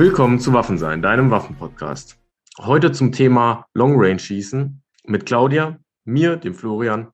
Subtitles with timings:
[0.00, 2.18] Willkommen zu Waffensein, deinem Waffenpodcast.
[2.56, 5.76] Heute zum Thema Long Range Schießen mit Claudia,
[6.06, 7.08] mir, dem Florian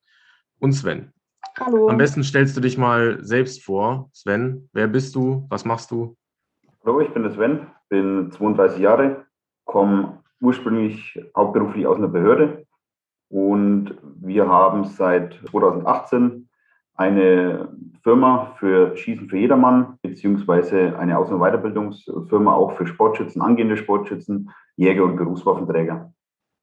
[0.60, 1.12] und Sven.
[1.58, 1.88] Hallo.
[1.88, 4.08] Am besten stellst du dich mal selbst vor.
[4.12, 5.48] Sven, wer bist du?
[5.50, 6.16] Was machst du?
[6.84, 9.26] Hallo, ich bin der Sven, bin 32 Jahre,
[9.64, 12.66] komme ursprünglich hauptberuflich aus einer Behörde
[13.28, 16.48] und wir haben seit 2018
[16.94, 17.68] eine
[18.06, 24.48] Firma für Schießen für jedermann, beziehungsweise eine Aus- und Weiterbildungsfirma auch für Sportschützen, angehende Sportschützen,
[24.76, 26.12] Jäger und Berufswaffenträger.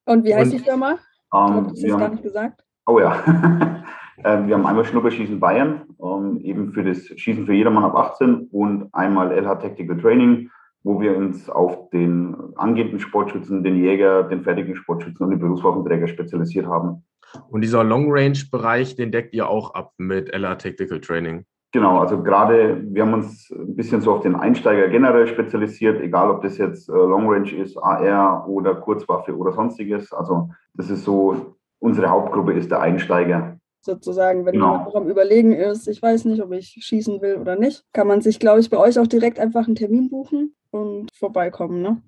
[0.05, 0.91] Und wie heißt und, die Firma?
[0.91, 2.63] Ähm, ich glaube, das ist gar nicht gesagt.
[2.87, 3.21] Oh ja.
[4.25, 8.47] Ähm, wir haben einmal Schnupperschießen Bayern, ähm, eben für das Schießen für jedermann ab 18
[8.51, 10.51] und einmal LH Tactical Training,
[10.83, 16.07] wo wir uns auf den angehenden Sportschützen, den Jäger, den fertigen Sportschützen und den Berufswaffenträger
[16.07, 17.03] spezialisiert haben.
[17.49, 21.45] Und dieser Long-Range-Bereich, den deckt ihr auch ab mit LR Tactical Training?
[21.73, 26.29] Genau, also gerade wir haben uns ein bisschen so auf den Einsteiger generell spezialisiert, egal
[26.29, 30.13] ob das jetzt äh, Long Range ist, AR oder Kurzwaffe oder sonstiges.
[30.13, 33.57] Also das ist so, unsere Hauptgruppe ist der Einsteiger.
[33.81, 34.75] Sozusagen, wenn genau.
[34.75, 38.07] man noch am Überlegen ist, ich weiß nicht, ob ich schießen will oder nicht, kann
[38.07, 42.01] man sich, glaube ich, bei euch auch direkt einfach einen Termin buchen und vorbeikommen, ne?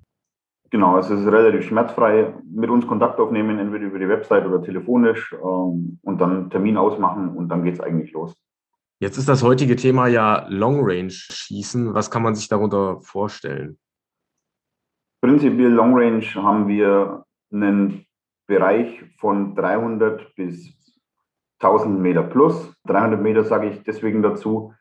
[0.75, 2.33] Genau, es ist relativ schmerzfrei.
[2.43, 7.29] Mit uns Kontakt aufnehmen, entweder über die Website oder telefonisch ähm, und dann Termin ausmachen
[7.29, 8.35] und dann geht es eigentlich los.
[8.99, 11.93] Jetzt ist das heutige Thema ja Long Range Schießen.
[11.93, 13.79] Was kann man sich darunter vorstellen?
[15.21, 18.05] Prinzipiell Long Range haben wir einen
[18.45, 20.73] Bereich von 300 bis
[21.61, 22.75] 1000 Meter plus.
[22.87, 24.73] 300 Meter sage ich deswegen dazu.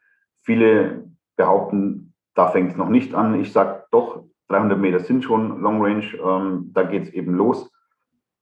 [0.43, 3.41] Viele behaupten, da fängt es noch nicht an.
[3.41, 7.71] Ich sage doch, 300 Meter sind schon Long Range, ähm, da geht es eben los.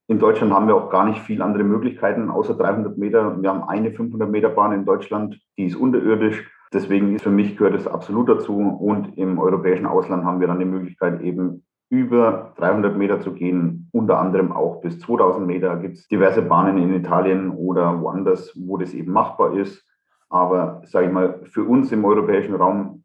[0.09, 3.41] In Deutschland haben wir auch gar nicht viel andere Möglichkeiten, außer 300 Meter.
[3.41, 6.51] Wir haben eine 500 Meter Bahn in Deutschland, die ist unterirdisch.
[6.73, 8.59] Deswegen ist für mich gehört es absolut dazu.
[8.59, 13.89] Und im europäischen Ausland haben wir dann die Möglichkeit, eben über 300 Meter zu gehen,
[13.93, 15.77] unter anderem auch bis 2000 Meter.
[15.77, 19.87] Gibt es diverse Bahnen in Italien oder woanders, wo das eben machbar ist.
[20.31, 23.02] Aber sage ich mal, für uns im europäischen Raum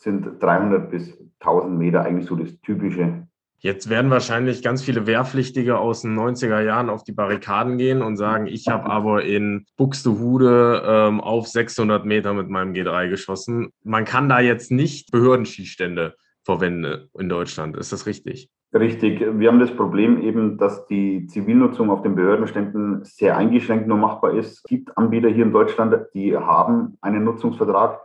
[0.00, 3.26] sind 300 bis 1000 Meter eigentlich so das Typische.
[3.60, 8.16] Jetzt werden wahrscheinlich ganz viele Wehrpflichtige aus den 90er Jahren auf die Barrikaden gehen und
[8.16, 13.70] sagen, ich habe aber in Buxtehude ähm, auf 600 Meter mit meinem G3 geschossen.
[13.82, 16.14] Man kann da jetzt nicht Behördenschießstände
[16.44, 17.76] verwenden in Deutschland.
[17.76, 18.48] Ist das richtig?
[18.72, 19.20] Richtig.
[19.20, 24.34] Wir haben das Problem eben, dass die Zivilnutzung auf den Behördenständen sehr eingeschränkt nur machbar
[24.34, 24.58] ist.
[24.58, 27.98] Es gibt Anbieter hier in Deutschland, die haben einen Nutzungsvertrag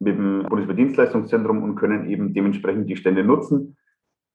[0.00, 3.76] mit dem Bundeswehrdienstleistungszentrum und können eben dementsprechend die Stände nutzen.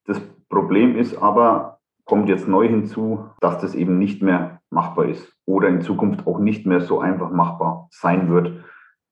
[0.05, 5.33] Das Problem ist aber, kommt jetzt neu hinzu, dass das eben nicht mehr machbar ist
[5.45, 8.63] oder in Zukunft auch nicht mehr so einfach machbar sein wird,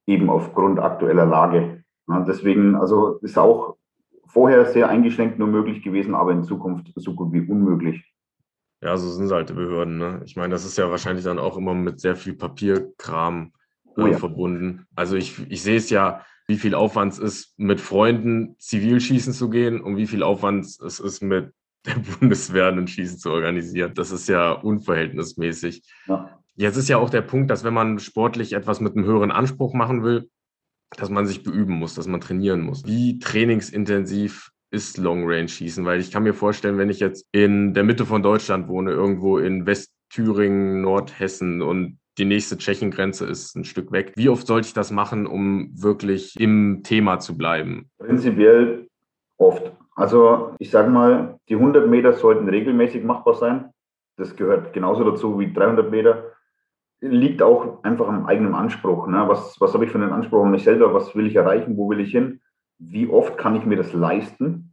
[0.05, 1.83] eben aufgrund aktueller Lage.
[2.07, 3.77] Ja, deswegen, also ist auch
[4.27, 8.13] vorher sehr eingeschränkt nur möglich gewesen, aber in Zukunft so gut wie unmöglich.
[8.81, 9.97] Ja, so sind halt die Behörden.
[9.97, 10.21] Ne?
[10.25, 13.53] Ich meine, das ist ja wahrscheinlich dann auch immer mit sehr viel Papierkram
[13.95, 14.17] äh, oh ja.
[14.17, 14.85] verbunden.
[14.95, 19.33] Also ich, ich sehe es ja, wie viel Aufwand es ist, mit Freunden zivil schießen
[19.33, 21.53] zu gehen und wie viel Aufwand es ist, mit
[21.85, 23.93] der Bundeswehr ein Schießen zu organisieren.
[23.93, 25.83] Das ist ja unverhältnismäßig.
[26.07, 26.39] Ja.
[26.55, 29.73] Jetzt ist ja auch der Punkt, dass wenn man sportlich etwas mit einem höheren Anspruch
[29.73, 30.29] machen will,
[30.95, 32.85] dass man sich beüben muss, dass man trainieren muss.
[32.85, 35.83] Wie trainingsintensiv ist Long Range Schießen?
[35.85, 39.39] Weil ich kann mir vorstellen, wenn ich jetzt in der Mitte von Deutschland wohne, irgendwo
[39.39, 44.13] in Westthüringen, Nordhessen und die nächste Tschechengrenze ist ein Stück weg.
[44.15, 47.89] Wie oft sollte ich das machen, um wirklich im Thema zu bleiben?
[47.97, 48.87] Prinzipiell
[49.37, 49.71] oft.
[49.95, 53.69] Also ich sage mal, die 100 Meter sollten regelmäßig machbar sein.
[54.17, 56.31] Das gehört genauso dazu wie 300 Meter.
[57.01, 59.07] Liegt auch einfach am eigenen Anspruch.
[59.07, 59.25] Ne?
[59.27, 60.93] Was, was habe ich für einen Anspruch an mich selber?
[60.93, 61.77] Was will ich erreichen?
[61.77, 62.39] Wo will ich hin?
[62.79, 64.71] Wie oft kann ich mir das leisten?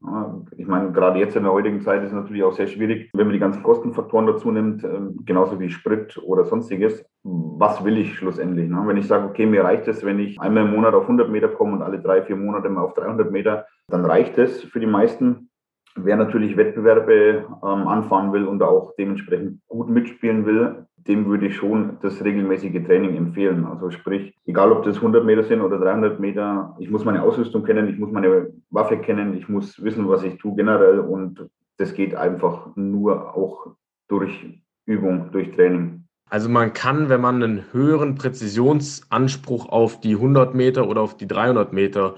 [0.56, 3.26] Ich meine, gerade jetzt in der heutigen Zeit ist es natürlich auch sehr schwierig, wenn
[3.26, 7.04] man die ganzen Kostenfaktoren dazu nimmt, ähm, genauso wie Sprit oder sonstiges.
[7.22, 8.68] Was will ich schlussendlich?
[8.68, 8.82] Ne?
[8.86, 11.48] Wenn ich sage, okay, mir reicht es, wenn ich einmal im Monat auf 100 Meter
[11.48, 14.86] komme und alle drei, vier Monate mal auf 300 Meter, dann reicht es für die
[14.86, 15.50] meisten.
[15.96, 21.56] Wer natürlich Wettbewerbe ähm, anfahren will und auch dementsprechend gut mitspielen will, dem würde ich
[21.56, 23.64] schon das regelmäßige Training empfehlen.
[23.64, 27.64] Also sprich, egal ob das 100 Meter sind oder 300 Meter, ich muss meine Ausrüstung
[27.64, 31.48] kennen, ich muss meine Waffe kennen, ich muss wissen, was ich tue generell und
[31.78, 33.68] das geht einfach nur auch
[34.08, 36.04] durch Übung, durch Training.
[36.28, 41.26] Also man kann, wenn man einen höheren Präzisionsanspruch auf die 100 Meter oder auf die
[41.26, 42.14] 300 Meter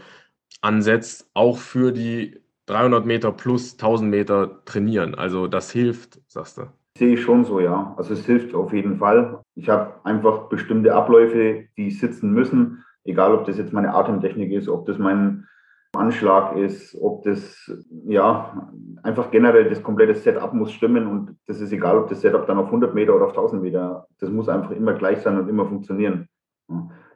[0.60, 5.14] ansetzt, auch für die 300 Meter plus 1000 Meter trainieren.
[5.14, 6.62] Also das hilft, sagst du.
[6.98, 7.94] Sehe ich schon so, ja.
[7.96, 9.40] Also es hilft auf jeden Fall.
[9.54, 14.68] Ich habe einfach bestimmte Abläufe, die sitzen müssen, egal ob das jetzt meine Atemtechnik ist,
[14.68, 15.46] ob das mein
[15.94, 17.70] Anschlag ist, ob das,
[18.06, 18.70] ja,
[19.02, 22.58] einfach generell das komplette Setup muss stimmen und das ist egal, ob das Setup dann
[22.58, 25.66] auf 100 Meter oder auf 1000 Meter, das muss einfach immer gleich sein und immer
[25.66, 26.28] funktionieren.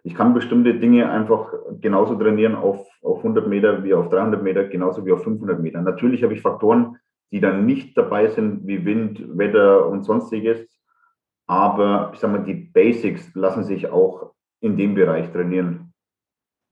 [0.03, 4.65] Ich kann bestimmte Dinge einfach genauso trainieren auf, auf 100 Meter wie auf 300 Meter,
[4.65, 5.81] genauso wie auf 500 Meter.
[5.81, 6.97] Natürlich habe ich Faktoren,
[7.33, 10.67] die dann nicht dabei sind, wie Wind, Wetter und sonstiges,
[11.47, 15.93] aber ich sage mal, die Basics lassen sich auch in dem Bereich trainieren.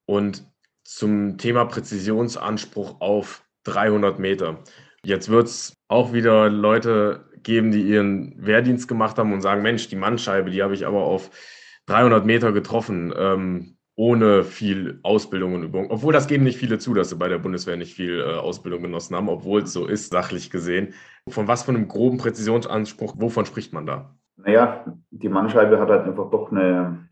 [0.07, 0.45] Und
[0.85, 4.63] zum Thema Präzisionsanspruch auf 300 Meter.
[5.05, 9.89] Jetzt wird es auch wieder Leute geben, die ihren Wehrdienst gemacht haben und sagen, Mensch,
[9.89, 11.31] die Mannscheibe, die habe ich aber auf
[11.87, 15.91] 300 Meter getroffen, ähm, ohne viel Ausbildung und Übung.
[15.91, 18.83] Obwohl das geben nicht viele zu, dass sie bei der Bundeswehr nicht viel äh, Ausbildung
[18.83, 20.95] genossen haben, obwohl es so ist, sachlich gesehen.
[21.29, 24.15] Von was von einem groben Präzisionsanspruch, wovon spricht man da?
[24.37, 27.09] Naja, die Mannscheibe hat halt einfach doch eine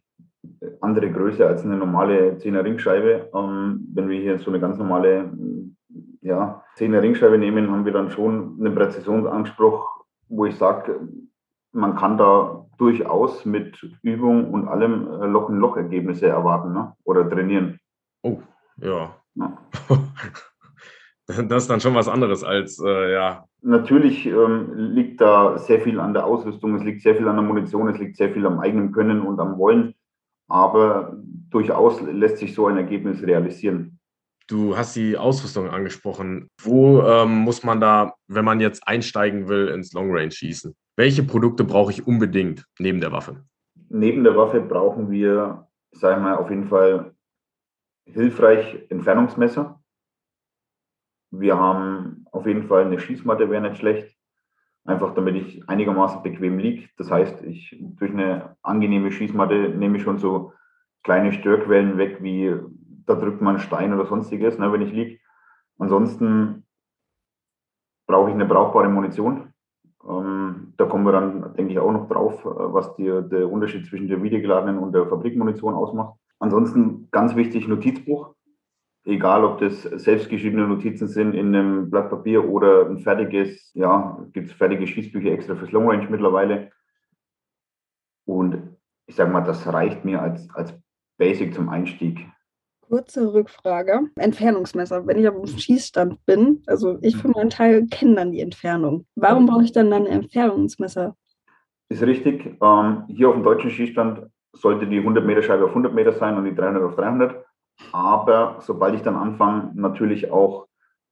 [0.81, 3.31] andere Größe als eine normale 10er Ringscheibe.
[3.33, 5.31] Ähm, wenn wir hier so eine ganz normale
[6.21, 11.01] ja, 10er Ringscheibe nehmen, haben wir dann schon einen Präzisionsanspruch, wo ich sage,
[11.73, 16.95] man kann da durchaus mit Übung und allem äh, Loch-in-Loch-Ergebnisse erwarten ne?
[17.05, 17.79] oder trainieren.
[18.23, 18.41] Oh,
[18.77, 19.15] ja.
[19.35, 19.59] ja.
[21.27, 23.45] das ist dann schon was anderes als, äh, ja.
[23.63, 27.45] Natürlich ähm, liegt da sehr viel an der Ausrüstung, es liegt sehr viel an der
[27.45, 29.95] Munition, es liegt sehr viel am eigenen Können und am Wollen.
[30.49, 31.17] Aber
[31.51, 34.01] durchaus lässt sich so ein Ergebnis realisieren.
[34.49, 36.49] Du hast die Ausrüstung angesprochen.
[36.61, 40.75] Wo ähm, muss man da, wenn man jetzt einsteigen will, ins Long Range schießen?
[40.97, 43.45] Welche Produkte brauche ich unbedingt neben der Waffe?
[43.89, 47.15] Neben der Waffe brauchen wir, sagen wir auf jeden Fall
[48.05, 49.81] hilfreich Entfernungsmesser.
[51.31, 54.17] Wir haben auf jeden Fall eine Schießmatte, wäre nicht schlecht.
[54.85, 56.89] Einfach damit ich einigermaßen bequem liege.
[56.99, 60.53] Das heißt, ich durch eine angenehme Schießmatte nehme ich schon so
[61.05, 62.53] kleine Störquellen weg, wie
[63.07, 65.19] da drückt man Stein oder sonstiges, ne, wenn ich liege.
[65.79, 66.65] Ansonsten
[68.07, 69.53] brauche ich eine brauchbare Munition.
[70.09, 73.87] Ähm, da kommen wir dann, denke ich, auch noch drauf, äh, was die, der Unterschied
[73.87, 76.19] zwischen der wiedergeladenen und der Fabrikmunition ausmacht.
[76.39, 78.35] Ansonsten ganz wichtig, Notizbuch
[79.05, 84.49] egal ob das selbstgeschriebene Notizen sind in einem Blatt Papier oder ein fertiges, ja, gibt
[84.49, 86.71] es fertige Schießbücher extra fürs Long Range mittlerweile.
[88.25, 88.77] Und
[89.07, 90.73] ich sage mal, das reicht mir als, als
[91.19, 92.27] Basic zum Einstieg.
[92.93, 94.11] Kurze Rückfrage.
[94.17, 95.07] Entfernungsmesser.
[95.07, 99.07] Wenn ich auf dem Schießstand bin, also ich für meinen Teil kenne dann die Entfernung.
[99.15, 101.17] Warum brauche ich dann ein Entfernungsmesser?
[101.89, 102.59] Ist richtig.
[102.63, 106.37] Ähm, hier auf dem deutschen Schießstand sollte die 100 Meter Scheibe auf 100 Meter sein
[106.37, 107.43] und die 300 auf 300.
[107.93, 110.67] Aber sobald ich dann anfange, natürlich auch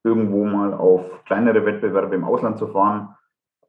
[0.05, 3.17] irgendwo mal auf kleinere Wettbewerbe im Ausland zu fahren,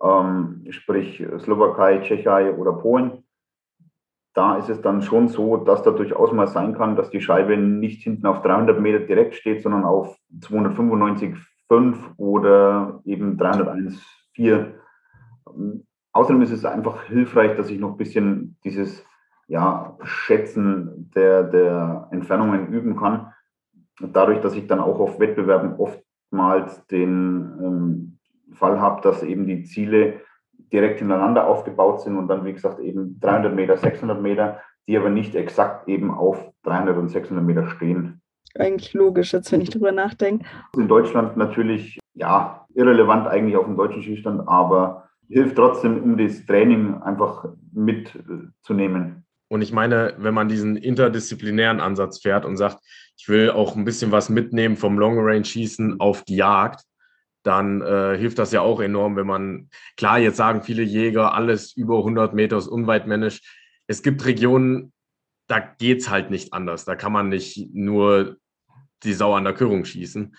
[0.03, 3.23] ähm, sprich Slowakei, Tschechei oder Polen,
[4.33, 7.57] da ist es dann schon so, dass da durchaus mal sein kann, dass die Scheibe
[7.57, 14.73] nicht hinten auf 300 Meter direkt steht, sondern auf 295,5 oder eben 301,4.
[16.13, 19.05] Außerdem ist es einfach hilfreich, dass ich noch ein bisschen dieses
[19.47, 23.33] ja, Schätzen der, der Entfernungen üben kann.
[23.99, 28.19] Dadurch, dass ich dann auch auf Wettbewerben oftmals den ähm,
[28.53, 30.21] Fall habe, dass eben die Ziele
[30.71, 35.09] direkt hintereinander aufgebaut sind und dann, wie gesagt, eben 300 Meter, 600 Meter, die aber
[35.09, 38.21] nicht exakt eben auf 300 und 600 Meter stehen.
[38.57, 40.45] Eigentlich logisch, jetzt wenn ich drüber nachdenke.
[40.75, 46.45] In Deutschland natürlich, ja, irrelevant eigentlich auf dem deutschen Schießstand, aber hilft trotzdem, um das
[46.45, 49.25] Training einfach mitzunehmen.
[49.49, 52.77] Und ich meine, wenn man diesen interdisziplinären Ansatz fährt und sagt,
[53.17, 56.83] ich will auch ein bisschen was mitnehmen vom Long Range Schießen auf die Jagd,
[57.43, 61.75] dann äh, hilft das ja auch enorm, wenn man, klar, jetzt sagen viele Jäger, alles
[61.75, 63.41] über 100 Meter ist unweitmännisch.
[63.87, 64.93] Es gibt Regionen,
[65.47, 66.85] da geht es halt nicht anders.
[66.85, 68.37] Da kann man nicht nur
[69.03, 70.35] die Sau an der Körung schießen.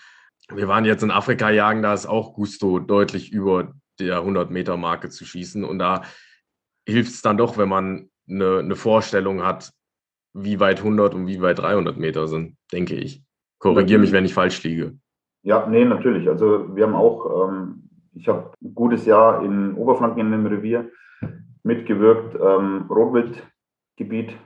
[0.49, 4.77] Wir waren jetzt in Afrika jagen, da ist auch Gusto deutlich über der 100 Meter
[4.77, 5.63] Marke zu schießen.
[5.63, 6.03] Und da
[6.87, 9.71] hilft es dann doch, wenn man eine, eine Vorstellung hat,
[10.33, 13.21] wie weit 100 und wie weit 300 Meter sind, denke ich.
[13.59, 14.97] Korrigiere mich, wenn ich falsch liege.
[15.43, 16.27] Ja, nee, natürlich.
[16.29, 20.89] Also wir haben auch, ähm, ich habe ein gutes Jahr in Oberfranken in einem Revier
[21.63, 24.37] mitgewirkt, ähm, Rotwildgebiet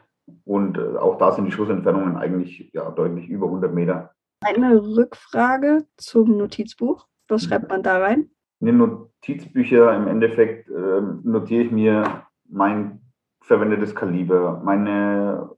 [0.44, 4.12] und äh, auch da sind die Schussentfernungen eigentlich ja, deutlich über 100 Meter.
[4.42, 7.08] Eine Rückfrage zum Notizbuch.
[7.27, 8.30] Was schreibt man da rein?
[8.60, 13.01] In den Notizbücher im Endeffekt äh, notiere ich mir mein
[13.42, 15.50] verwendetes Kaliber, meine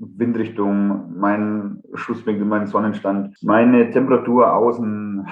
[0.00, 5.26] Windrichtung, mein Schusswinkel, mein Sonnenstand, meine Temperatur außen,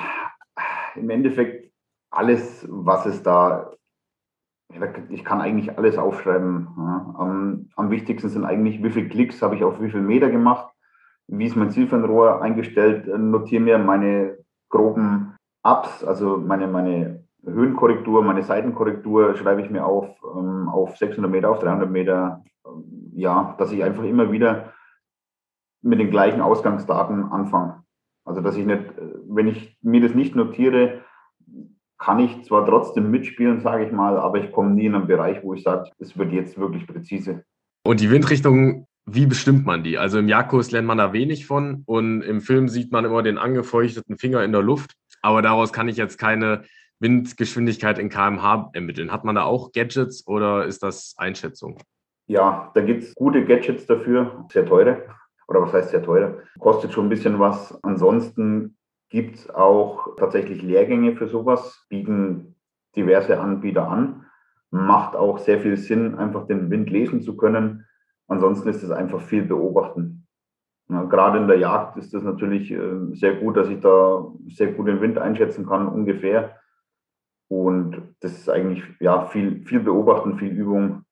[0.97, 1.73] im Endeffekt
[2.11, 3.73] alles, was es da,
[5.11, 6.69] ich kann eigentlich alles aufschreiben.
[6.77, 10.73] Am, am, wichtigsten sind eigentlich, wie viele Klicks habe ich auf wie viel Meter gemacht,
[11.29, 18.43] wie ist mein Zielfernrohr eingestellt, notiere mir meine groben Ups, also meine, meine Höhenkorrektur, meine
[18.43, 22.45] Seitenkorrektur schreibe ich mir auf, ähm, auf 600 Meter, auf 300 Meter.
[23.17, 24.75] Ja, dass ich einfach immer wieder
[25.81, 27.83] mit den gleichen Ausgangsdaten anfange.
[28.27, 28.85] Also, dass ich nicht,
[29.27, 31.03] wenn ich mir das nicht notiere,
[31.97, 35.43] kann ich zwar trotzdem mitspielen, sage ich mal, aber ich komme nie in einen Bereich,
[35.43, 37.45] wo ich sage, es wird jetzt wirklich präzise.
[37.85, 39.97] Und die Windrichtung, wie bestimmt man die?
[39.97, 43.39] Also im Jagdkurs lernt man da wenig von und im Film sieht man immer den
[43.39, 44.93] angefeuchteten Finger in der Luft,
[45.23, 46.65] aber daraus kann ich jetzt keine
[46.99, 49.11] Windgeschwindigkeit in kmh ermitteln.
[49.11, 51.79] Hat man da auch Gadgets oder ist das Einschätzung?
[52.27, 55.05] Ja, da gibt es gute Gadgets dafür, sehr teure.
[55.49, 56.43] Oder was heißt sehr teure?
[56.59, 57.79] Kostet schon ein bisschen was.
[57.85, 58.77] Ansonsten
[59.11, 62.57] gibt es auch tatsächlich Lehrgänge für sowas, bieten
[62.97, 64.27] diverse Anbieter an.
[64.71, 67.87] Macht auch sehr viel Sinn, einfach den Wind lesen zu können.
[68.27, 70.27] Ansonsten ist es einfach viel beobachten.
[70.89, 74.73] Ja, gerade in der Jagd ist es natürlich äh, sehr gut, dass ich da sehr
[74.73, 76.57] gut den Wind einschätzen kann, ungefähr.
[77.49, 81.06] Und das ist eigentlich ja, viel, viel Beobachten, viel Übung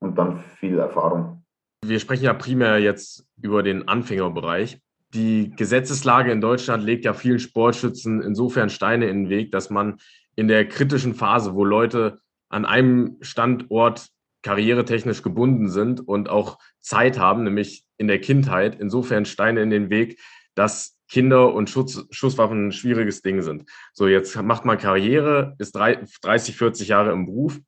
[0.00, 1.44] und dann viel Erfahrung.
[1.84, 4.80] Wir sprechen ja primär jetzt über den Anfängerbereich.
[5.14, 9.98] Die Gesetzeslage in Deutschland legt ja vielen Sportschützen insofern Steine in den Weg, dass man
[10.34, 14.08] in der kritischen Phase, wo Leute an einem Standort
[14.42, 19.90] karrieretechnisch gebunden sind und auch Zeit haben, nämlich in der Kindheit, insofern Steine in den
[19.90, 20.20] Weg,
[20.54, 23.68] dass Kinder und Schutz, Schusswaffen ein schwieriges Ding sind.
[23.92, 27.60] So, jetzt macht man Karriere, ist 30, 40 Jahre im Beruf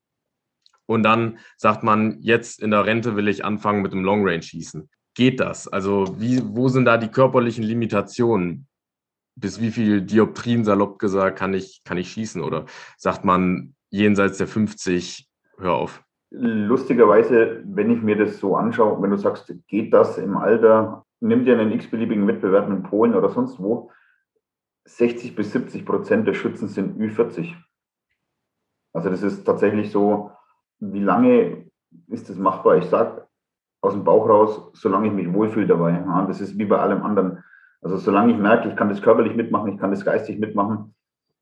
[0.89, 4.41] und dann sagt man, jetzt in der Rente will ich anfangen mit dem Long Range
[4.41, 4.89] schießen.
[5.13, 5.67] Geht das?
[5.67, 8.67] Also, wie, wo sind da die körperlichen Limitationen?
[9.35, 12.41] Bis wie viel Dioptrien, salopp gesagt, kann ich, kann ich schießen?
[12.41, 12.65] Oder
[12.97, 15.29] sagt man jenseits der 50,
[15.59, 16.03] hör auf?
[16.31, 21.45] Lustigerweise, wenn ich mir das so anschaue, wenn du sagst, geht das im Alter nimm
[21.45, 23.91] dir einen x-beliebigen Wettbewerb in Polen oder sonst wo,
[24.85, 27.53] 60 bis 70 Prozent der Schützen sind Ü40.
[28.93, 30.31] Also das ist tatsächlich so,
[30.79, 31.65] wie lange
[32.07, 32.77] ist das machbar?
[32.77, 33.27] Ich sage
[33.81, 35.91] aus dem Bauch raus, solange ich mich wohlfühle dabei.
[35.91, 37.43] Ja, das ist wie bei allem anderen.
[37.81, 40.93] Also solange ich merke, ich kann das körperlich mitmachen, ich kann das geistig mitmachen,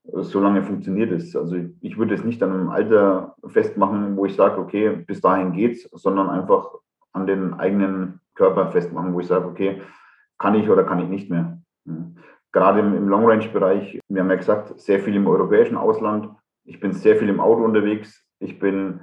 [0.04, 1.36] solange funktioniert es.
[1.36, 5.54] Also ich würde es nicht an einem Alter festmachen, wo ich sage, okay, bis dahin
[5.54, 6.70] geht's, sondern einfach
[7.14, 9.82] an den eigenen Körper festmachen, wo ich sage, okay,
[10.38, 11.60] kann ich oder kann ich nicht mehr.
[12.52, 16.30] Gerade im, im Long-Range-Bereich, wir haben ja gesagt, sehr viel im europäischen Ausland.
[16.66, 18.24] Ich bin sehr viel im Auto unterwegs.
[18.40, 19.02] Ich bin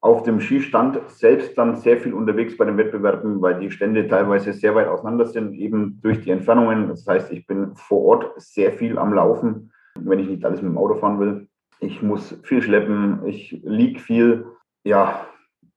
[0.00, 4.52] auf dem Skistand selbst dann sehr viel unterwegs bei den Wettbewerben, weil die Stände teilweise
[4.52, 6.88] sehr weit auseinander sind, eben durch die Entfernungen.
[6.88, 10.70] Das heißt, ich bin vor Ort sehr viel am Laufen, wenn ich nicht alles mit
[10.70, 11.48] dem Auto fahren will.
[11.80, 14.46] Ich muss viel schleppen, ich liege viel.
[14.84, 15.26] Ja,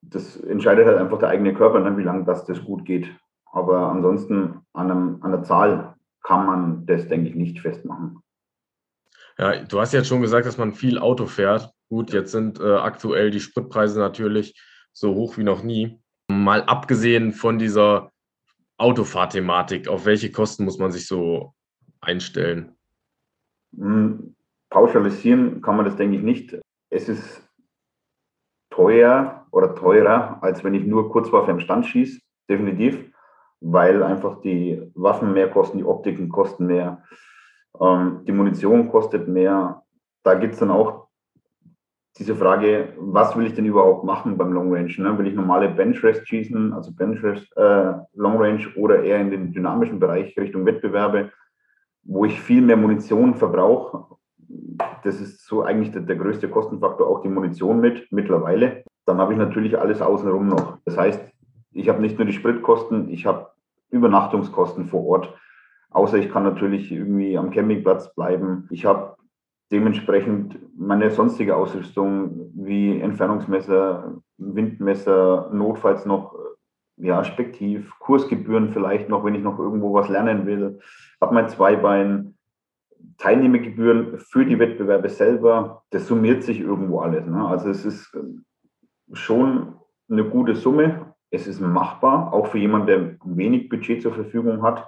[0.01, 3.09] das entscheidet halt einfach der eigene Körper, ne, wie lange das, das gut geht.
[3.51, 8.19] Aber ansonsten an, einem, an der Zahl kann man das, denke ich, nicht festmachen.
[9.37, 11.73] Ja, du hast jetzt schon gesagt, dass man viel Auto fährt.
[11.91, 14.57] Gut, jetzt sind äh, aktuell die Spritpreise natürlich
[14.93, 15.99] so hoch wie noch nie.
[16.29, 18.13] Mal abgesehen von dieser
[18.77, 21.53] Autofahrthematik, auf welche Kosten muss man sich so
[21.99, 22.77] einstellen?
[23.77, 24.37] Hm,
[24.69, 26.57] pauschalisieren kann man das, denke ich, nicht.
[26.89, 27.45] Es ist
[28.69, 33.03] teuer oder teurer, als wenn ich nur Kurzwaffe im Stand schieße, definitiv,
[33.59, 37.03] weil einfach die Waffen mehr kosten, die Optiken kosten mehr,
[37.81, 39.83] ähm, die Munition kostet mehr.
[40.23, 41.00] Da gibt es dann auch
[42.17, 44.93] diese Frage, was will ich denn überhaupt machen beim Long Range?
[44.97, 45.17] Ne?
[45.17, 49.31] Will ich normale Bench Rest schießen, also Bench Rest, äh, Long Range oder eher in
[49.31, 51.31] den dynamischen Bereich Richtung Wettbewerbe,
[52.03, 54.05] wo ich viel mehr Munition verbrauche
[55.03, 58.83] das ist so eigentlich der, der, größte Kostenfaktor, auch die Munition mit mittlerweile.
[59.05, 60.77] Dann habe ich natürlich alles außenrum noch.
[60.85, 61.21] Das heißt,
[61.71, 63.47] ich habe nicht nur die Spritkosten, ich habe
[63.89, 65.33] Übernachtungskosten vor Ort.
[65.89, 68.67] Außer ich kann natürlich irgendwie am Campingplatz bleiben.
[68.69, 69.17] Ich habe
[69.71, 76.35] dementsprechend meine sonstige Ausrüstung wie Entfernungsmesser, Windmesser, notfalls noch
[76.97, 80.79] ja, Spektiv, Kursgebühren vielleicht noch, wenn ich noch irgendwo was lernen will,
[81.19, 82.35] habe mein Zweibein,
[83.17, 87.25] Teilnehmergebühren für die Wettbewerbe selber, das summiert sich irgendwo alles.
[87.25, 87.47] Ne?
[87.47, 88.45] Also es ist ähm,
[89.13, 89.75] schon
[90.09, 91.13] eine gute Summe.
[91.31, 94.87] Es ist machbar, auch für jemanden, der wenig Budget zur Verfügung hat.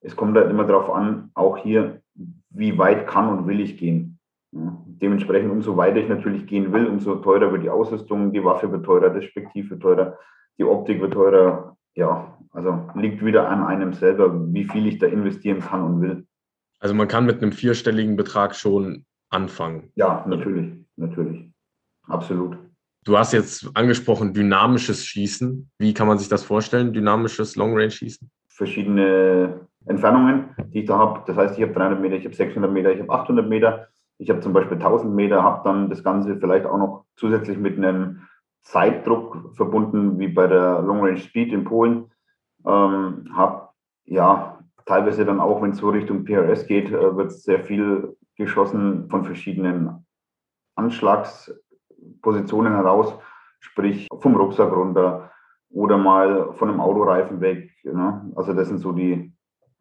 [0.00, 2.02] Es kommt halt immer darauf an, auch hier,
[2.50, 4.18] wie weit kann und will ich gehen.
[4.52, 4.82] Ja?
[4.86, 8.84] Dementsprechend, umso weiter ich natürlich gehen will, umso teurer wird die Ausrüstung, die Waffe wird
[8.84, 10.18] teurer, das Spektiv wird teurer,
[10.58, 11.76] die Optik wird teurer.
[11.94, 16.26] Ja, also liegt wieder an einem selber, wie viel ich da investieren kann und will.
[16.78, 19.90] Also man kann mit einem vierstelligen Betrag schon anfangen.
[19.94, 21.50] Ja, natürlich, natürlich.
[22.06, 22.58] Absolut.
[23.04, 25.70] Du hast jetzt angesprochen, dynamisches Schießen.
[25.78, 28.30] Wie kann man sich das vorstellen, dynamisches Long-Range-Schießen?
[28.56, 31.22] verschiedene Entfernungen, die ich da habe.
[31.26, 33.88] Das heißt, ich habe 300 Meter, ich habe 600 Meter, ich habe 800 Meter.
[34.18, 37.76] Ich habe zum Beispiel 1000 Meter, habe dann das Ganze vielleicht auch noch zusätzlich mit
[37.76, 38.22] einem
[38.62, 42.10] Zeitdruck verbunden, wie bei der Long Range Speed in Polen.
[42.64, 43.68] Ähm, habe
[44.04, 49.08] ja teilweise dann auch, wenn es so Richtung PRS geht, äh, wird sehr viel geschossen
[49.08, 50.06] von verschiedenen
[50.76, 53.14] Anschlagspositionen heraus,
[53.60, 55.30] sprich vom Rucksack runter
[55.70, 57.70] oder mal von einem Autoreifen weg.
[57.84, 58.32] Ne?
[58.34, 59.35] Also das sind so die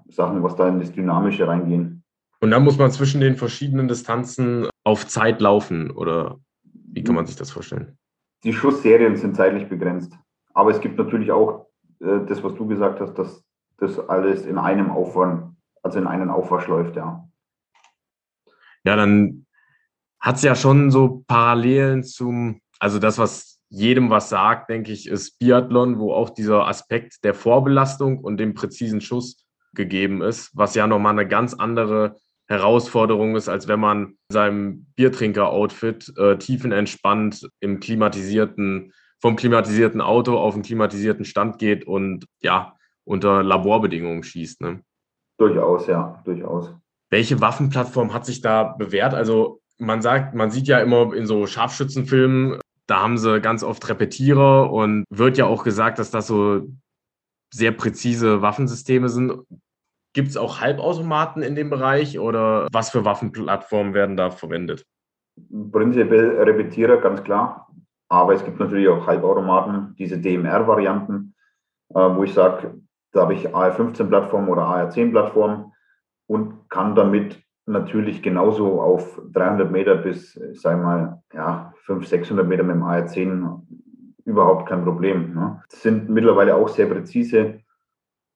[0.08, 2.04] Sachen, was da in das Dynamische reingehen.
[2.42, 7.26] Und dann muss man zwischen den verschiedenen Distanzen auf Zeit laufen oder wie kann man
[7.26, 7.98] sich das vorstellen?
[8.44, 10.14] Die Schussserien sind zeitlich begrenzt.
[10.54, 11.68] Aber es gibt natürlich auch
[12.00, 13.44] äh, das, was du gesagt hast, dass
[13.78, 17.28] das alles in einem Aufwand, also in einen Aufwasch läuft, ja.
[18.86, 19.46] Ja, dann
[20.20, 25.08] hat es ja schon so Parallelen zum, also das, was jedem was sagt, denke ich,
[25.08, 29.45] ist Biathlon, wo auch dieser Aspekt der Vorbelastung und dem präzisen Schuss
[29.76, 32.16] gegeben ist, was ja nochmal eine ganz andere
[32.48, 40.38] Herausforderung ist, als wenn man in seinem Biertrinker-Outfit äh, tiefenentspannt im klimatisierten, vom klimatisierten Auto
[40.38, 44.62] auf den klimatisierten Stand geht und ja, unter Laborbedingungen schießt.
[44.62, 44.82] Ne?
[45.38, 46.74] Durchaus, ja, durchaus.
[47.10, 49.14] Welche Waffenplattform hat sich da bewährt?
[49.14, 53.88] Also man sagt, man sieht ja immer in so Scharfschützenfilmen, da haben sie ganz oft
[53.90, 56.68] Repetierer und wird ja auch gesagt, dass das so
[57.52, 59.34] sehr präzise Waffensysteme sind.
[60.16, 64.86] Gibt es auch Halbautomaten in dem Bereich oder was für Waffenplattformen werden da verwendet?
[65.74, 67.68] Prinzipiell Repetierer, ganz klar.
[68.08, 71.36] Aber es gibt natürlich auch Halbautomaten, diese DMR-Varianten,
[71.90, 72.76] äh, wo ich sage,
[73.12, 75.74] da habe ich AR-15-Plattform oder AR-10-Plattform
[76.28, 82.48] und kann damit natürlich genauso auf 300 Meter bis, sagen wir mal, ja, 500, 600
[82.48, 83.60] Meter mit dem AR-10
[84.24, 85.34] überhaupt kein Problem.
[85.34, 85.62] Ne?
[85.68, 87.65] Sind mittlerweile auch sehr präzise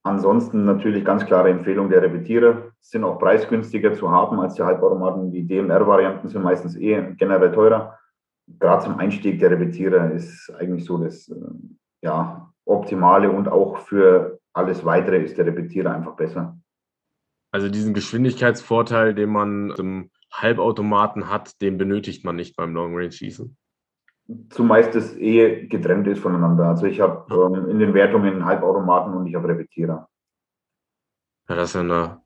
[0.03, 2.71] Ansonsten natürlich ganz klare Empfehlung der Repetierer.
[2.79, 5.31] Sind auch preisgünstiger zu haben als die Halbautomaten.
[5.31, 7.99] Die DMR-Varianten sind meistens eh generell teurer.
[8.47, 11.35] Gerade zum Einstieg der Repetierer ist eigentlich so das äh,
[12.01, 16.57] ja, Optimale und auch für alles Weitere ist der Repetierer einfach besser.
[17.51, 23.11] Also diesen Geschwindigkeitsvorteil, den man im Halbautomaten hat, den benötigt man nicht beim Long Range
[23.11, 23.57] Schießen
[24.49, 26.65] zumeist das eh getrennt ist voneinander.
[26.65, 30.07] Also ich habe ähm, in den Wertungen Halbautomaten und ich habe Repetierer.
[31.47, 32.21] Ja, das ist ja eine,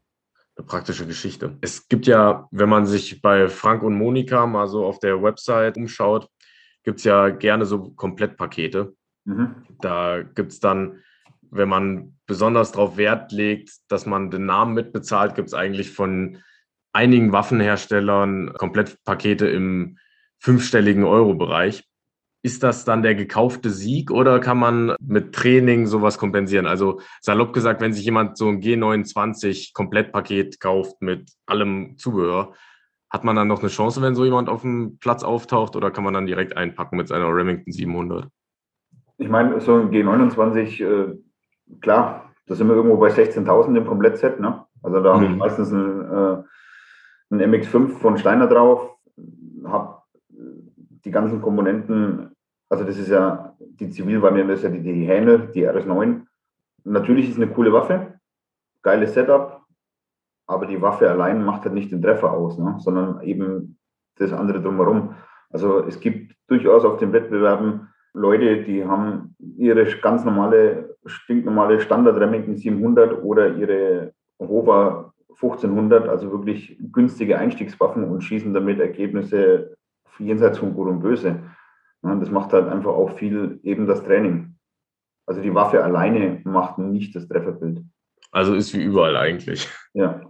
[0.58, 1.58] eine, praktische Geschichte.
[1.62, 5.78] Es gibt ja, wenn man sich bei Frank und Monika mal so auf der Website
[5.78, 6.30] umschaut,
[6.84, 8.94] gibt es ja gerne so Komplettpakete.
[9.24, 9.56] Mhm.
[9.80, 11.00] Da gibt es dann,
[11.50, 16.40] wenn man besonders darauf Wert legt, dass man den Namen mitbezahlt, gibt es eigentlich von
[16.92, 19.98] einigen Waffenherstellern Komplettpakete im
[20.40, 21.86] fünfstelligen Euro-Bereich
[22.44, 26.68] ist das dann der gekaufte Sieg oder kann man mit Training sowas kompensieren?
[26.68, 32.54] Also salopp gesagt, wenn sich jemand so ein G29 Komplettpaket kauft mit allem Zubehör,
[33.10, 36.04] hat man dann noch eine Chance, wenn so jemand auf dem Platz auftaucht oder kann
[36.04, 38.28] man dann direkt einpacken mit seiner Remington 700?
[39.20, 41.18] Ich meine, so ein G29, äh,
[41.80, 44.42] klar, da sind wir irgendwo bei 16.000 im Komplettset.
[44.42, 44.66] Ne?
[44.82, 45.22] Also da mhm.
[45.22, 46.44] habe ich meistens ein, äh,
[47.30, 48.98] ein MX5 von Steiner drauf,
[49.64, 50.02] habe
[51.06, 52.33] die ganzen Komponenten
[52.74, 56.22] also das ist ja, die Zivilvariante ist ja die, die Hähne, die RS9.
[56.86, 58.20] Natürlich ist eine coole Waffe,
[58.82, 59.62] geiles Setup,
[60.48, 62.78] aber die Waffe allein macht halt nicht den Treffer aus, ne?
[62.80, 63.78] sondern eben
[64.18, 65.14] das andere drumherum.
[65.52, 72.20] Also es gibt durchaus auf den Wettbewerben Leute, die haben ihre ganz normale, stinknormale Standard
[72.20, 79.76] Remington 700 oder ihre Hover 1500, also wirklich günstige Einstiegswaffen und schießen damit Ergebnisse
[80.18, 81.40] jenseits von Gut und Böse.
[82.04, 84.56] Ja, das macht halt einfach auch viel eben das Training.
[85.26, 87.82] Also die Waffe alleine macht nicht das Trefferbild.
[88.32, 89.70] Also ist wie überall eigentlich.
[89.94, 90.22] Ja.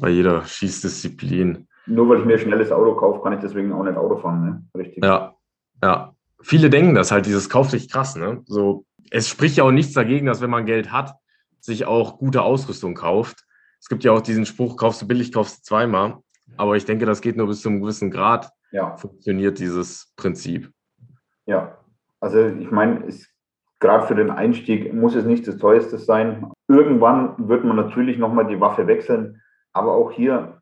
[0.00, 1.66] Bei jeder Schießdisziplin.
[1.86, 4.44] Nur weil ich mir ein schnelles Auto kaufe, kann ich deswegen auch nicht Auto fahren,
[4.44, 4.66] ne?
[4.76, 5.04] Richtig.
[5.04, 5.34] Ja,
[5.82, 6.14] ja.
[6.40, 8.42] Viele denken das halt, dieses kauft sich krass, ne?
[8.46, 11.14] So, es spricht ja auch nichts dagegen, dass wenn man Geld hat,
[11.60, 13.44] sich auch gute Ausrüstung kauft.
[13.80, 16.18] Es gibt ja auch diesen Spruch, kaufst du billig, kaufst du zweimal.
[16.56, 18.50] Aber ich denke, das geht nur bis zu einem gewissen Grad.
[18.70, 18.96] Ja.
[18.96, 20.70] Funktioniert dieses Prinzip.
[21.48, 21.78] Ja,
[22.20, 23.08] also ich meine,
[23.80, 26.52] gerade für den Einstieg muss es nicht das teuerste sein.
[26.68, 29.40] Irgendwann wird man natürlich nochmal die Waffe wechseln,
[29.72, 30.60] aber auch hier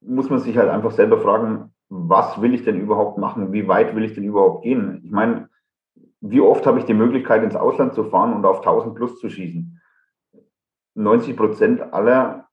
[0.00, 3.52] muss man sich halt einfach selber fragen, was will ich denn überhaupt machen?
[3.52, 5.00] Wie weit will ich denn überhaupt gehen?
[5.02, 5.48] Ich meine,
[6.20, 9.28] wie oft habe ich die Möglichkeit, ins Ausland zu fahren und auf 1000 plus zu
[9.30, 9.80] schießen?
[10.94, 12.46] 90 Prozent aller,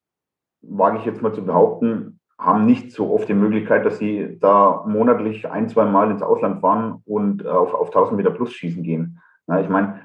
[0.64, 4.84] wage ich jetzt mal zu behaupten, haben nicht so oft die Möglichkeit, dass sie da
[4.86, 8.84] monatlich ein, zwei Mal ins Ausland fahren und äh, auf, auf 1000 Meter plus schießen
[8.84, 9.22] gehen.
[9.48, 10.02] Ja, ich meine,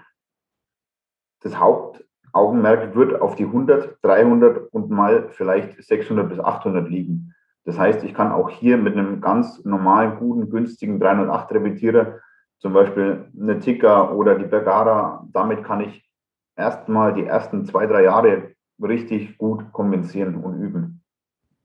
[1.42, 7.34] das Haupt, Augenmerk wird auf die 100, 300 und mal vielleicht 600 bis 800 liegen.
[7.64, 12.20] Das heißt, ich kann auch hier mit einem ganz normalen, guten, günstigen 308 Repetierer,
[12.58, 16.08] zum Beispiel eine Ticker oder die Bergara, damit kann ich
[16.56, 20.99] erstmal die ersten zwei, drei Jahre richtig gut kompensieren und üben.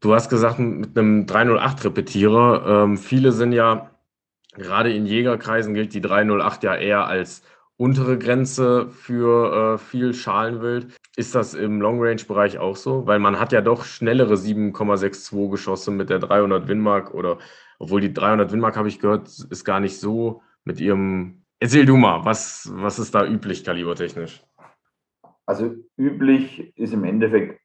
[0.02, 2.84] Du hast gesagt, mit einem 308-Repetierer.
[2.84, 3.92] Ähm, viele sind ja,
[4.54, 7.44] gerade in Jägerkreisen gilt die 308 ja eher als
[7.78, 10.96] untere Grenze für äh, viel Schalenwild.
[11.16, 13.08] Ist das im Long-Range-Bereich auch so?
[13.08, 17.38] Weil man hat ja doch schnellere 7,62 Geschosse mit der 300 Winmark oder,
[17.80, 21.44] obwohl die 300 Winmark, habe ich gehört, ist gar nicht so mit ihrem...
[21.60, 24.44] Erzähl du mal, was, was ist da üblich kalibertechnisch?
[25.46, 27.60] Also üblich ist im Endeffekt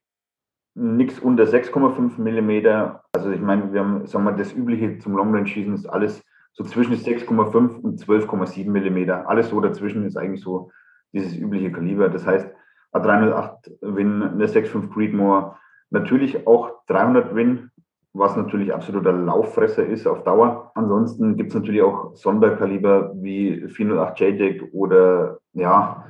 [0.80, 3.04] nichts unter 6,5 Millimeter.
[3.12, 6.24] Also ich meine, wir haben, sagen wir, das Übliche zum Long Range Schießen ist alles
[6.52, 9.28] so zwischen 6,5 und 12,7 Millimeter.
[9.28, 10.70] Alles so dazwischen ist eigentlich so
[11.12, 12.08] dieses übliche Kaliber.
[12.08, 12.48] Das heißt,
[12.92, 15.58] A308 Win, eine 6,5 Creedmoor,
[15.90, 17.70] natürlich auch 300 Win,
[18.12, 20.72] was natürlich absoluter Lauffresser ist auf Dauer.
[20.74, 26.06] Ansonsten gibt es natürlich auch Sonderkaliber wie 408 JDEC oder ja,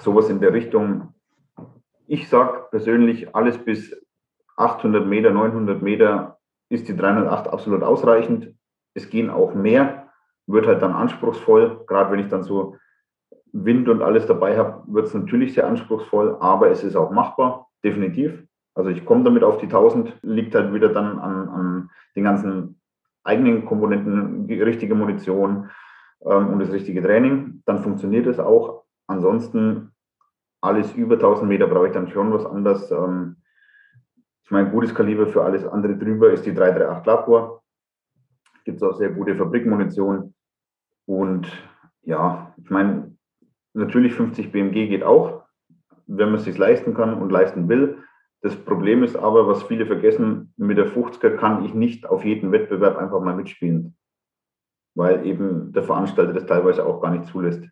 [0.00, 1.14] sowas in der Richtung.
[2.12, 3.98] Ich sage persönlich, alles bis
[4.58, 6.36] 800 Meter, 900 Meter
[6.68, 8.54] ist die 308 absolut ausreichend.
[8.92, 10.10] Es gehen auch mehr,
[10.46, 11.86] wird halt dann anspruchsvoll.
[11.86, 12.76] Gerade wenn ich dann so
[13.54, 17.68] Wind und alles dabei habe, wird es natürlich sehr anspruchsvoll, aber es ist auch machbar,
[17.82, 18.46] definitiv.
[18.74, 22.78] Also ich komme damit auf die 1000, liegt halt wieder dann an, an den ganzen
[23.24, 25.70] eigenen Komponenten, die richtige Munition
[26.26, 27.62] ähm, und das richtige Training.
[27.64, 28.84] Dann funktioniert es auch.
[29.06, 29.92] Ansonsten
[30.62, 32.90] alles über 1000 Meter brauche ich dann schon was anderes.
[32.90, 33.36] Ähm,
[34.44, 37.62] ich meine, gutes Kaliber für alles andere drüber ist die 338 Labor.
[38.64, 40.34] Gibt es auch sehr gute Fabrikmunition.
[41.06, 41.50] Und
[42.02, 43.16] ja, ich meine,
[43.74, 45.42] natürlich 50 BMG geht auch,
[46.06, 47.98] wenn man es sich leisten kann und leisten will.
[48.40, 52.52] Das Problem ist aber, was viele vergessen, mit der 50er kann ich nicht auf jeden
[52.52, 53.96] Wettbewerb einfach mal mitspielen,
[54.94, 57.64] weil eben der Veranstalter das teilweise auch gar nicht zulässt.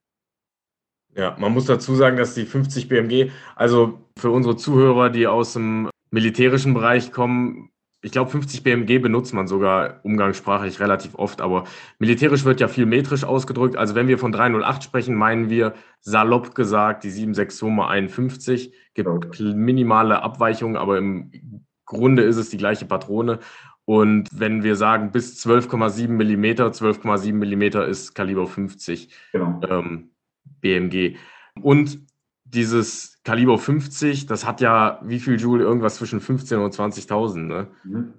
[1.14, 5.54] Ja, man muss dazu sagen, dass die 50 BMG, also für unsere Zuhörer, die aus
[5.54, 7.70] dem militärischen Bereich kommen,
[8.02, 11.64] ich glaube, 50 BMG benutzt man sogar umgangssprachlich relativ oft, aber
[11.98, 13.76] militärisch wird ja viel metrisch ausgedrückt.
[13.76, 18.74] Also wenn wir von 308 sprechen, meinen wir salopp gesagt die 762 mal 51.
[18.94, 21.30] Gibt minimale Abweichungen, aber im
[21.84, 23.38] Grunde ist es die gleiche Patrone.
[23.84, 29.60] Und wenn wir sagen bis 12,7 Millimeter, 12,7 Millimeter ist Kaliber 50 genau.
[29.68, 30.09] ähm,
[30.60, 31.16] BMG.
[31.60, 32.00] Und
[32.44, 35.64] dieses Kaliber 50, das hat ja wie viel Joule?
[35.64, 37.38] Irgendwas zwischen 15 und 20.000.
[37.38, 37.68] Ne?
[37.84, 38.14] Mhm.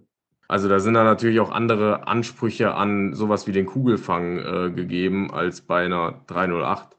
[0.48, 5.32] Also da sind da natürlich auch andere Ansprüche an sowas wie den Kugelfang äh, gegeben
[5.32, 6.98] als bei einer 308.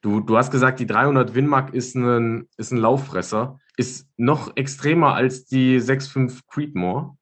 [0.00, 3.58] Du, du hast gesagt, die 300 Winmark ist ein, ist ein Lauffresser.
[3.76, 7.16] Ist noch extremer als die 6.5 Creedmoor?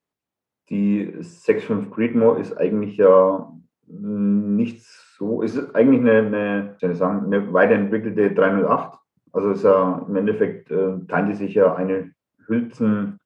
[0.69, 3.53] Die 6.5 Creedmoor ist eigentlich ja
[3.87, 8.99] nichts so, ist eigentlich eine, eine, soll ich sagen, eine weiterentwickelte 308
[9.37, 12.15] also ist ja im Endeffekt äh, teilen die sich ja eine
[12.47, 13.19] Hülsenlänge.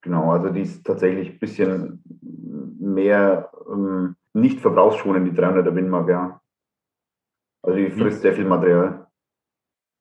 [0.00, 2.02] Genau, also die ist tatsächlich ein bisschen
[2.80, 6.40] mehr ähm, nicht verbrauchsschonend, die 300er Windmark, ja.
[7.62, 9.06] Also die frisst sehr viel Material.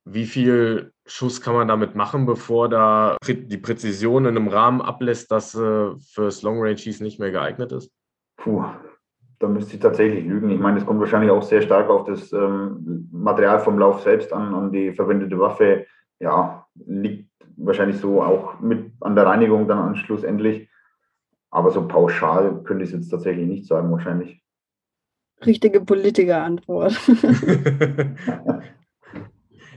[0.05, 5.29] Wie viel Schuss kann man damit machen, bevor da die Präzision in einem Rahmen ablässt,
[5.29, 7.91] das äh, fürs Long Range Schießen nicht mehr geeignet ist?
[8.37, 8.63] Puh,
[9.39, 10.49] da müsste ich tatsächlich lügen.
[10.49, 14.31] Ich meine, es kommt wahrscheinlich auch sehr stark auf das ähm, Material vom Lauf selbst
[14.31, 15.85] an, an die verwendete Waffe.
[16.19, 20.69] Ja, liegt wahrscheinlich so auch mit an der Reinigung dann an schlussendlich.
[21.51, 24.41] Aber so pauschal könnte ich es jetzt tatsächlich nicht sagen, wahrscheinlich.
[25.45, 26.99] Richtige Politikerantwort.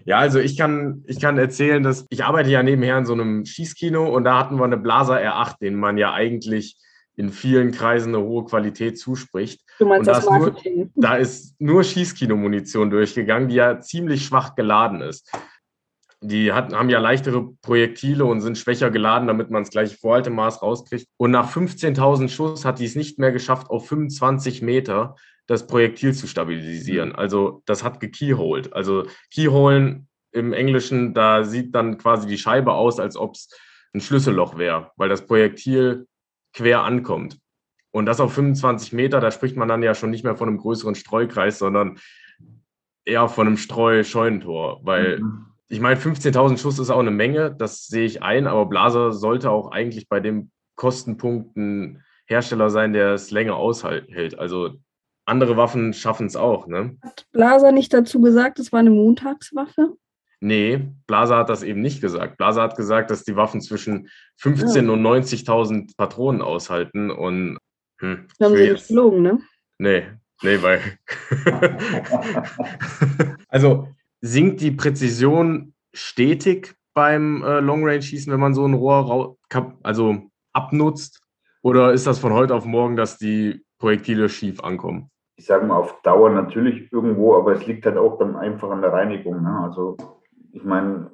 [0.09, 3.45] Ja, also ich kann, ich kann erzählen, dass ich arbeite ja nebenher in so einem
[3.45, 6.79] Schießkino und da hatten wir eine Blaser R8, den man ja eigentlich
[7.19, 9.61] in vielen Kreisen eine hohe Qualität zuspricht.
[9.81, 10.77] Du meinst da das Marketing?
[10.77, 15.29] Nur, da ist nur Schießkinomunition durchgegangen, die ja ziemlich schwach geladen ist.
[16.21, 20.63] Die hat, haben ja leichtere Projektile und sind schwächer geladen, damit man das gleiche Vorhaltemaß
[20.63, 21.09] rauskriegt.
[21.17, 25.17] Und nach 15.000 Schuss hat die es nicht mehr geschafft, auf 25 Meter
[25.49, 27.17] das Projektil zu stabilisieren.
[27.17, 28.73] Also das hat gekeyholed.
[28.75, 33.51] Also Keyholen im Englischen, da sieht dann quasi die Scheibe aus, als ob es
[33.93, 36.07] ein Schlüsselloch wäre, weil das Projektil
[36.53, 37.39] quer ankommt.
[37.91, 40.59] Und das auf 25 Meter, da spricht man dann ja schon nicht mehr von einem
[40.59, 41.99] größeren Streukreis, sondern
[43.05, 44.81] eher von einem Streu-Scheunentor.
[44.83, 45.47] Weil mhm.
[45.69, 49.51] ich meine, 15.000 Schuss ist auch eine Menge, das sehe ich ein, aber Blaser sollte
[49.51, 54.39] auch eigentlich bei dem Kostenpunkt ein Hersteller sein, der es länger aushält.
[54.39, 54.75] Also
[55.25, 56.67] andere Waffen schaffen es auch.
[56.67, 56.97] Ne?
[57.03, 59.97] Hat Blaser nicht dazu gesagt, es war eine Montagswaffe?
[60.41, 62.37] Nee, Blaser hat das eben nicht gesagt.
[62.37, 64.93] Blaser hat gesagt, dass die Waffen zwischen 15 ja.
[64.93, 67.59] und 90.000 Patronen aushalten und
[68.01, 69.41] hm, haben sie nicht gelogen, ne?
[69.79, 70.05] Nee,
[70.43, 70.81] nee, weil.
[73.49, 73.89] also
[74.21, 79.37] sinkt die Präzision stetig beim äh, Long Range Schießen, wenn man so ein Rohr
[79.83, 81.21] also abnutzt?
[81.63, 85.11] Oder ist das von heute auf morgen, dass die Projektile schief ankommen?
[85.37, 88.83] Ich sage mal auf Dauer natürlich irgendwo, aber es liegt halt auch dann einfach an
[88.83, 89.43] der Reinigung.
[89.43, 89.61] Ne?
[89.63, 89.97] Also
[90.59, 91.11] ich meine,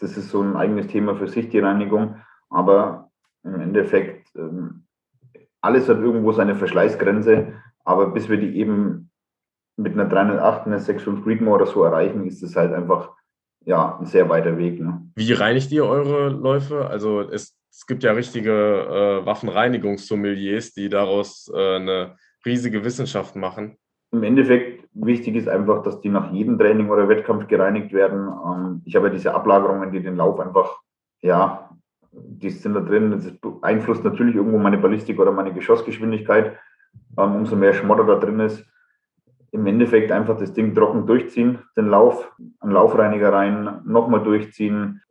[0.00, 2.16] das ist so ein eigenes Thema für sich, die Reinigung.
[2.48, 3.10] Aber
[3.44, 4.86] im Endeffekt, ähm,
[5.60, 7.54] alles hat irgendwo seine Verschleißgrenze.
[7.84, 9.10] Aber bis wir die eben
[9.76, 13.14] mit einer 308, einer 6.5 Creedmoor oder so erreichen, ist es halt einfach
[13.64, 14.80] ja, ein sehr weiter Weg.
[14.80, 15.02] Ne?
[15.14, 16.86] Wie reinigt ihr eure Läufe?
[16.86, 18.50] Also es, es gibt ja richtige
[19.22, 23.76] äh, Waffenreinigungssommeliers, die daraus äh, eine riesige Wissenschaft machen.
[24.12, 28.28] Im Endeffekt wichtig ist einfach, dass die nach jedem Training oder Wettkampf gereinigt werden.
[28.28, 30.80] Ähm, ich habe ja diese Ablagerungen, die den Lauf einfach,
[31.22, 31.70] ja,
[32.12, 33.10] die sind da drin.
[33.10, 36.56] Das beeinflusst natürlich irgendwo meine Ballistik oder meine Geschossgeschwindigkeit.
[37.18, 38.64] Ähm, umso mehr Schmotter da drin ist,
[39.52, 45.02] im Endeffekt einfach das Ding trocken durchziehen, den Lauf, einen Laufreiniger rein, nochmal durchziehen.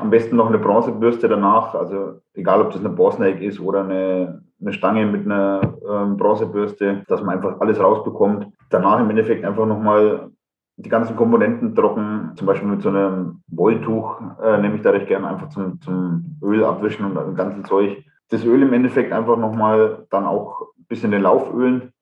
[0.00, 4.42] Am besten noch eine Bronzebürste danach, also egal ob das eine Borsnake ist oder eine,
[4.60, 8.46] eine Stange mit einer ähm, Bronzebürste, dass man einfach alles rausbekommt.
[8.70, 10.30] Danach im Endeffekt einfach nochmal
[10.76, 15.08] die ganzen Komponenten trocken, zum Beispiel mit so einem Wolltuch, äh, nehme ich da recht
[15.08, 18.04] gerne einfach zum, zum Öl abwischen und dem ganzen Zeug.
[18.28, 21.92] Das Öl im Endeffekt einfach nochmal dann auch ein bisschen den Lauf ölen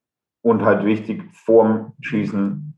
[0.42, 2.77] und halt wichtig, vorm Schießen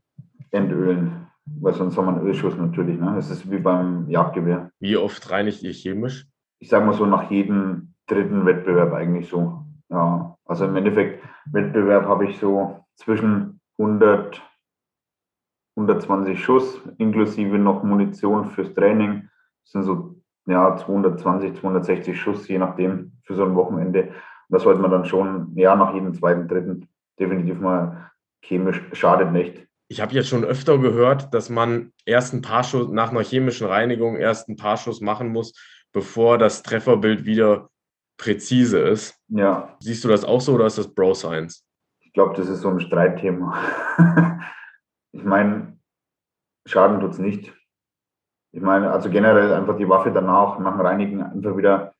[0.51, 1.26] entölen,
[1.59, 2.99] weil sonst haben wir einen Ölschuss natürlich.
[2.99, 3.13] Ne?
[3.15, 4.69] Das ist wie beim Jagdgewehr.
[4.79, 6.27] Wie oft reinigt ihr chemisch?
[6.59, 9.65] Ich sage mal so nach jedem dritten Wettbewerb eigentlich so.
[9.89, 14.41] Ja, also im Endeffekt, Wettbewerb habe ich so zwischen 100,
[15.75, 19.29] 120 Schuss, inklusive noch Munition fürs Training.
[19.63, 20.15] Das sind so
[20.47, 24.11] ja, 220, 260 Schuss, je nachdem, für so ein Wochenende.
[24.49, 26.87] das sollte man dann schon ja, nach jedem zweiten, dritten
[27.19, 29.66] definitiv mal chemisch schadet nicht.
[29.89, 33.67] Ich habe jetzt schon öfter gehört, dass man erst ein paar Schuss nach einer chemischen
[33.67, 35.53] Reinigung erst ein paar Schuss machen muss,
[35.93, 37.69] bevor das Trefferbild wieder
[38.17, 39.17] präzise ist.
[39.29, 39.77] Ja.
[39.79, 41.63] Siehst du das auch so oder ist das Bro Science?
[42.01, 43.57] Ich glaube, das ist so ein Streitthema.
[45.11, 45.77] ich meine,
[46.65, 47.53] Schaden tut es nicht.
[48.51, 51.93] Ich meine, also generell einfach die Waffe danach, nach dem Reinigen, einfach wieder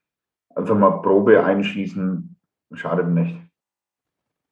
[0.55, 2.35] einfach mal Probe einschießen,
[2.73, 3.37] schadet nicht.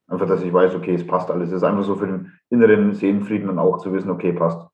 [0.08, 1.50] Einfach, dass ich weiß, okay, es passt alles.
[1.50, 4.68] Es ist einfach so für den inneren Seelenfrieden und auch zu wissen, okay, passt.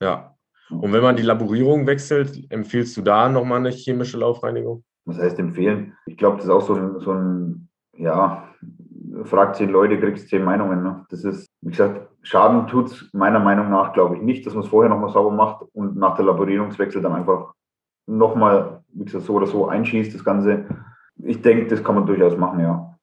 [0.00, 0.34] Ja.
[0.70, 4.82] Und wenn man die Laborierung wechselt, empfiehlst du da nochmal eine chemische Laufreinigung?
[5.04, 5.94] Was heißt empfehlen?
[6.06, 8.48] Ich glaube, das ist auch so ein, so ein ja,
[9.24, 10.82] fragt zehn Leute, kriegst zehn Meinungen.
[10.82, 11.04] Ne?
[11.10, 14.64] Das ist, wie gesagt, Schaden tut es meiner Meinung nach, glaube ich, nicht, dass man
[14.64, 17.52] es vorher nochmal sauber macht und nach der Laborierungswechsel dann einfach
[18.06, 20.66] nochmal, wie gesagt, so oder so einschießt, das Ganze.
[21.18, 22.95] Ich denke, das kann man durchaus machen, ja.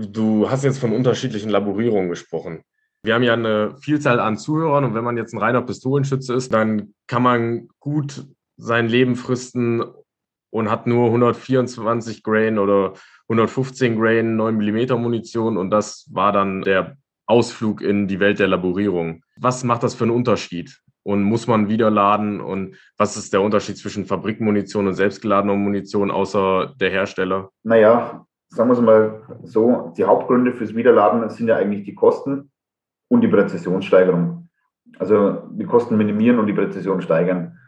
[0.00, 2.62] Du hast jetzt von unterschiedlichen Laborierungen gesprochen.
[3.02, 6.54] Wir haben ja eine Vielzahl an Zuhörern und wenn man jetzt ein reiner Pistolenschütze ist,
[6.54, 8.24] dann kann man gut
[8.56, 9.82] sein Leben fristen
[10.50, 12.94] und hat nur 124 Grain oder
[13.28, 18.48] 115 Grain 9 mm Munition und das war dann der Ausflug in die Welt der
[18.48, 19.24] Laborierung.
[19.36, 20.78] Was macht das für einen Unterschied?
[21.02, 22.40] Und muss man wieder laden?
[22.40, 27.50] Und was ist der Unterschied zwischen Fabrikmunition und selbstgeladener Munition außer der Hersteller?
[27.62, 32.50] Naja, sagen wir es mal so, die Hauptgründe fürs Wiederladen sind ja eigentlich die Kosten
[33.08, 34.48] und die Präzisionssteigerung.
[34.98, 37.58] Also die Kosten minimieren und die Präzision steigern.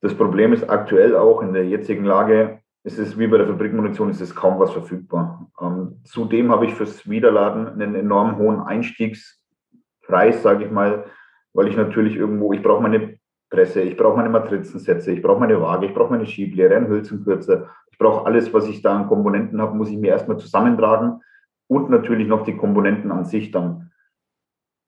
[0.00, 4.10] Das Problem ist aktuell auch in der jetzigen Lage, ist es wie bei der Fabrikmunition,
[4.10, 5.48] ist es kaum was verfügbar.
[5.60, 11.04] Ähm, zudem habe ich fürs Wiederladen einen enorm hohen Einstiegspreis, sage ich mal,
[11.52, 13.11] weil ich natürlich irgendwo, ich brauche meine
[13.52, 17.68] Presse, ich brauche meine Matrizensätze, ich brauche meine Waage, ich brauche meine Schieblehre, einen Hülsenkürzer,
[17.90, 21.20] ich brauche alles, was ich da an Komponenten habe, muss ich mir erstmal zusammentragen
[21.68, 23.90] und natürlich noch die Komponenten an sich dann.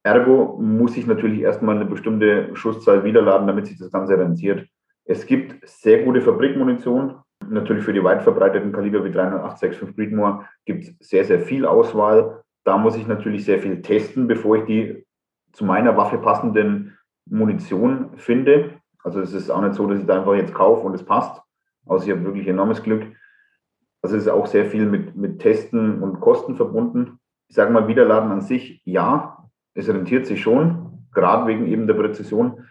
[0.03, 4.67] Ergo muss ich natürlich erstmal eine bestimmte Schusszahl wiederladen, damit sich das Ganze rentiert.
[5.05, 7.17] Es gibt sehr gute Fabrikmunition.
[7.47, 12.43] Natürlich für die weit verbreiteten Kaliber wie 308, Breedmore gibt es sehr, sehr viel Auswahl.
[12.65, 15.07] Da muss ich natürlich sehr viel testen, bevor ich die
[15.53, 18.81] zu meiner Waffe passenden Munition finde.
[19.03, 21.41] Also es ist auch nicht so, dass ich da einfach jetzt kaufe und es passt.
[21.87, 23.05] Also ich habe wirklich enormes Glück.
[24.03, 27.19] Also es ist auch sehr viel mit, mit Testen und Kosten verbunden.
[27.49, 31.95] Ich sage mal, Wiederladen an sich, ja, es rentiert sich schon, gerade wegen eben der
[31.95, 32.65] Präzision,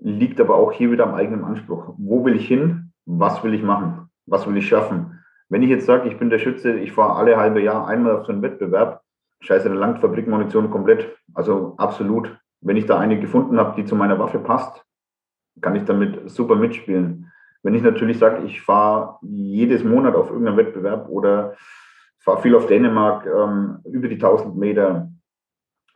[0.00, 1.94] liegt aber auch hier wieder am eigenen Anspruch.
[1.96, 2.92] Wo will ich hin?
[3.06, 4.08] Was will ich machen?
[4.26, 5.20] Was will ich schaffen?
[5.48, 8.26] Wenn ich jetzt sage, ich bin der Schütze, ich fahre alle halbe Jahr einmal auf
[8.26, 9.02] so einen Wettbewerb,
[9.40, 11.16] scheiße, dann langt Fabrikmunition komplett.
[11.34, 12.36] Also absolut.
[12.64, 14.84] Wenn ich da eine gefunden habe, die zu meiner Waffe passt,
[15.60, 17.30] kann ich damit super mitspielen.
[17.62, 21.56] Wenn ich natürlich sage, ich fahre jedes Monat auf irgendeinen Wettbewerb oder
[22.18, 25.10] fahre viel auf Dänemark ähm, über die 1000 Meter,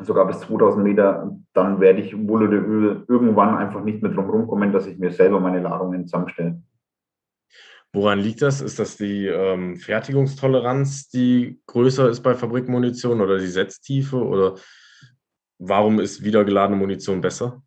[0.01, 4.29] sogar bis 2000 Meter, dann werde ich wohl oder übel irgendwann einfach nicht mehr drum
[4.29, 6.63] rumkommen, dass ich mir selber meine Ladungen zusammenstelle.
[7.95, 8.61] Woran liegt das?
[8.61, 14.17] Ist das die ähm, Fertigungstoleranz, die größer ist bei Fabrikmunition oder die Setztiefe?
[14.23, 14.57] Oder
[15.59, 17.63] warum ist wiedergeladene Munition besser?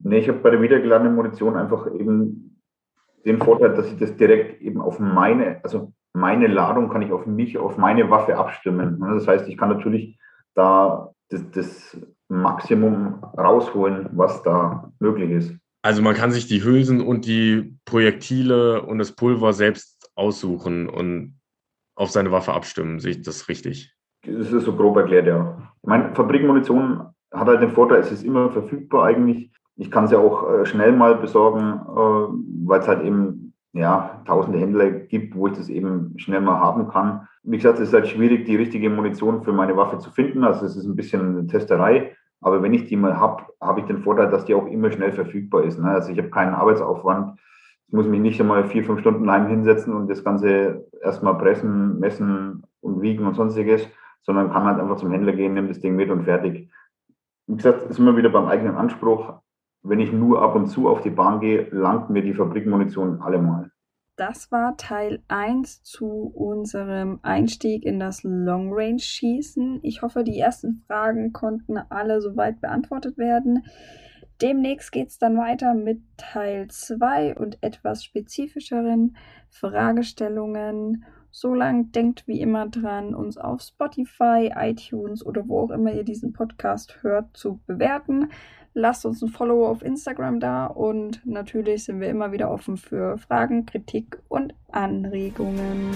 [0.00, 2.60] Nee, ich habe bei der wiedergeladenen Munition einfach eben
[3.24, 7.26] den Vorteil, dass ich das direkt eben auf meine, also meine Ladung kann ich auf
[7.26, 9.00] mich, auf meine Waffe abstimmen.
[9.00, 10.18] Das heißt, ich kann natürlich
[10.54, 11.96] da das, das
[12.28, 15.56] Maximum rausholen, was da möglich ist.
[15.82, 21.38] Also man kann sich die Hülsen und die Projektile und das Pulver selbst aussuchen und
[21.96, 23.00] auf seine Waffe abstimmen.
[23.00, 23.94] Sehe ich das richtig?
[24.26, 25.58] Das ist so grob erklärt, ja.
[25.82, 29.50] Ich meine, Fabrikmunition hat halt den Vorteil, es ist immer verfügbar eigentlich.
[29.76, 34.22] Ich kann es ja auch äh, schnell mal besorgen, äh, weil es halt eben ja,
[34.24, 37.26] tausende Händler gibt, wo ich das eben schnell mal haben kann.
[37.42, 40.44] Wie gesagt, es ist halt schwierig, die richtige Munition für meine Waffe zu finden.
[40.44, 42.14] Also es ist ein bisschen eine Testerei.
[42.40, 45.12] Aber wenn ich die mal habe, habe ich den Vorteil, dass die auch immer schnell
[45.12, 45.80] verfügbar ist.
[45.80, 45.88] Ne?
[45.88, 47.38] Also ich habe keinen Arbeitsaufwand.
[47.88, 51.98] Ich muss mich nicht einmal vier, fünf Stunden heim hinsetzen und das Ganze erstmal pressen,
[51.98, 53.88] messen und wiegen und sonstiges,
[54.22, 56.70] sondern kann halt einfach zum Händler gehen, nehme das Ding mit und fertig.
[57.46, 59.40] Wie gesagt, ist immer wieder beim eigenen Anspruch
[59.84, 63.70] wenn ich nur ab und zu auf die Bahn gehe, langt mir die Fabrikmunition allemal.
[64.16, 69.80] Das war Teil 1 zu unserem Einstieg in das Long Range Schießen.
[69.82, 73.64] Ich hoffe, die ersten Fragen konnten alle soweit beantwortet werden.
[74.40, 79.16] Demnächst geht es dann weiter mit Teil 2 und etwas spezifischeren
[79.50, 81.04] Fragestellungen.
[81.36, 86.32] Solange denkt wie immer dran, uns auf Spotify, iTunes oder wo auch immer ihr diesen
[86.32, 88.30] Podcast hört, zu bewerten.
[88.72, 93.18] Lasst uns ein Follow auf Instagram da und natürlich sind wir immer wieder offen für
[93.18, 95.90] Fragen, Kritik und Anregungen.